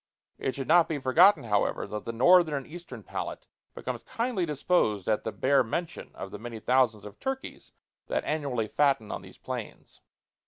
It 0.39 0.55
should 0.55 0.67
not 0.67 0.89
be 0.89 0.97
forgotten, 0.97 1.43
however, 1.43 1.85
that 1.85 2.05
the 2.05 2.11
Northern 2.11 2.55
and 2.55 2.65
Eastern 2.65 3.03
palate 3.03 3.45
becomes 3.75 4.01
kindly 4.01 4.47
disposed 4.47 5.07
at 5.07 5.23
the 5.23 5.31
bare 5.31 5.63
mention 5.63 6.09
of 6.15 6.31
the 6.31 6.39
many 6.39 6.59
thousands 6.59 7.05
of 7.05 7.19
turkeys 7.19 7.73
that 8.07 8.23
annually 8.25 8.67
fatten 8.67 9.11
on 9.11 9.21
these 9.21 9.37
plains. 9.37 10.01